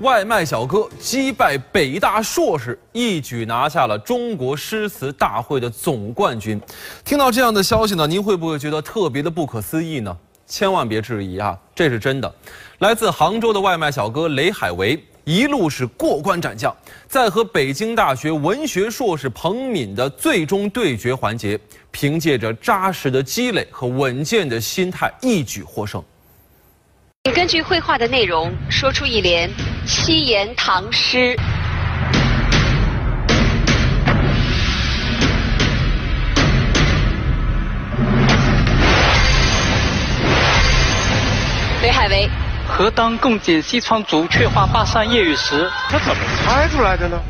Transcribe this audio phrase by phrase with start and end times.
[0.00, 6.58] 外卖小哥击败北大硕士，一举拿下了中国诗词大会的总冠军。
[7.04, 10.16] 听到这样的消息呢，您会不会觉得特别的不可思议呢？
[10.46, 12.34] 千万别质疑啊，这是真的。
[12.78, 16.74] 来自杭州的外卖小哥雷海为，一路是过关斩将，
[17.06, 21.60] 在和北京大学文学硕士彭敏的最终对决环节，
[21.90, 26.02] 凭借着扎实的积累和稳健的心态，一举获胜。
[27.24, 29.50] 请根据绘画的内容说出一联
[29.84, 31.36] 七言唐诗。
[41.82, 42.26] 雷海为，
[42.66, 45.70] 何当共剪西窗烛，却话巴山夜雨时。
[45.90, 47.20] 他怎么猜出来的呢？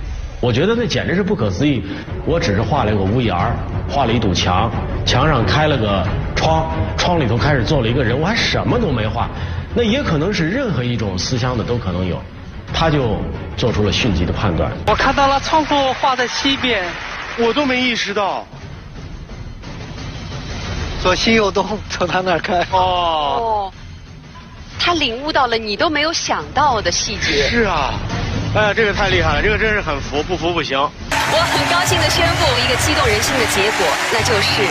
[0.40, 1.82] 我觉得那简直是不可思议。
[2.24, 3.56] 我只是画了一个屋檐儿，
[3.88, 4.70] 画了一堵墙，
[5.04, 9.28] 墙上开了个窗，窗里头开始坐了一个人，我还什么都没画。
[9.74, 12.20] 那也可能是任何一种思乡的都可能有，
[12.72, 13.16] 他就
[13.56, 14.72] 做出了迅疾的判断。
[14.88, 16.84] 我看到了窗户画在西边，
[17.38, 18.46] 我都没意识到。
[21.02, 22.58] 左西右东，从他那儿开。
[22.72, 23.72] 哦，哦，
[24.78, 27.48] 他领悟到了你都没有想到的细节。
[27.48, 27.94] 是啊，
[28.54, 30.76] 哎呀，这个太厉害了，这个真是很服，不服不行。
[30.78, 34.62] 我很高兴的宣布一个激动人心的结果，那就是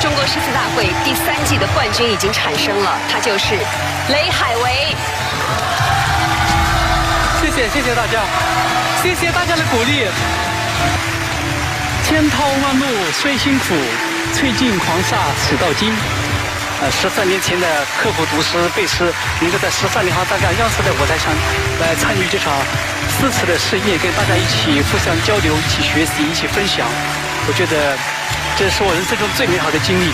[0.00, 3.54] 中国诗词大会第三季的冠军已经产生了，他就是
[4.08, 4.94] 雷海为。
[7.40, 8.20] 谢谢谢谢大家，
[9.02, 10.06] 谢谢大家的鼓励。
[12.04, 13.74] 千淘万漉虽辛苦，
[14.34, 15.92] 翠尽狂沙始到金。
[16.82, 17.66] 呃，十三年前的
[17.98, 19.10] 刻苦读诗背诗，
[19.40, 21.32] 能够在十三年后大家央视的舞台上
[21.80, 22.52] 来参与这场
[23.08, 26.86] 诗词的盛宴，跟大家一起互相交流、一起学习、一起分享，
[27.48, 27.96] 我觉得
[28.58, 30.10] 这是我人生中最美好的经历。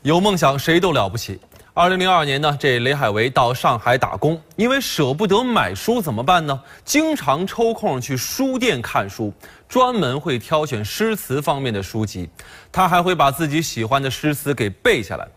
[0.00, 1.38] 有梦想谁都了不起。
[1.74, 6.58] 二零零二年呢，这雷海为到上海打工，因为舍不得买书怎么办呢？
[6.82, 9.30] 经常抽空去书店看书，
[9.68, 12.26] 专门会挑选诗词方面的书籍。
[12.72, 15.28] 他还会把自己喜欢的诗词给背下来。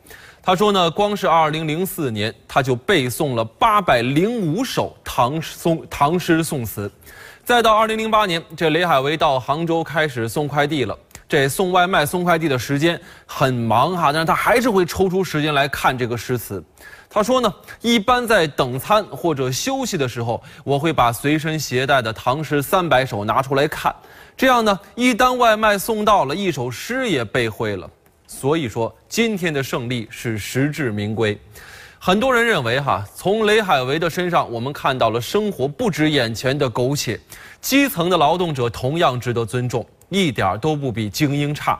[0.42, 6.90] 他说呢，光是二零零四年他就背诵了八百零五首唐宋唐诗宋词。
[7.44, 10.98] 再到二零零八年，这雷海为到杭州开始送快递了。
[11.30, 16.62] 这送外卖、送快递的时间很忙哈，但是他还是会抽出时间来看这个诗词。
[17.08, 23.96] 他说呢，一般在等餐或者休息的时候，我会把随身携带的唐诗三百首拿出来看，
[24.36, 27.88] 这样呢，一单外卖送到了，一首诗也背会了。
[28.26, 31.40] 所以说，今天的胜利是实至名归。
[32.02, 37.20] 很多人认为哈，从雷海为的身上，我们看到了生活不止眼前的苟且，
[37.60, 39.86] 基层的劳动者同样值得尊重。
[40.08, 41.78] 一点都不比精英差，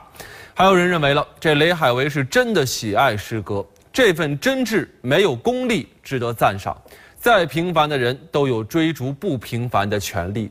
[0.52, 6.76] 还有人认为了这雷海为是真的喜爱诗歌，这份真挚没有功利，值得赞赏。
[7.18, 10.50] 再平凡的人都有追逐不平凡的权利。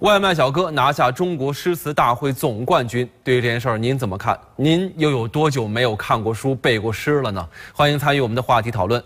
[0.00, 4.38] 外卖小哥拿下中国诗词大会总冠军，对于这件事儿您怎么看？
[4.56, 7.46] 您又有多久没有看过书、背过诗了呢？
[7.74, 9.04] 欢迎参与我们的话题讨论。